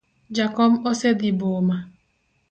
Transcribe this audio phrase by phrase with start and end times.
[0.37, 1.77] Jakom osedhi boma.